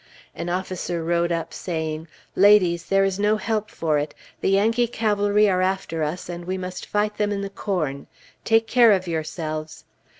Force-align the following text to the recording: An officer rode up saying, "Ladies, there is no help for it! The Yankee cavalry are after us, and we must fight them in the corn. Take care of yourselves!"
An 0.33 0.49
officer 0.49 1.03
rode 1.03 1.31
up 1.31 1.53
saying, 1.53 2.07
"Ladies, 2.35 2.87
there 2.87 3.03
is 3.03 3.19
no 3.19 3.37
help 3.37 3.69
for 3.69 3.99
it! 3.99 4.15
The 4.39 4.49
Yankee 4.49 4.87
cavalry 4.87 5.47
are 5.47 5.61
after 5.61 6.01
us, 6.01 6.27
and 6.27 6.45
we 6.45 6.57
must 6.57 6.87
fight 6.87 7.17
them 7.17 7.31
in 7.31 7.41
the 7.41 7.51
corn. 7.51 8.07
Take 8.43 8.65
care 8.65 8.93
of 8.93 9.07
yourselves!" 9.07 9.85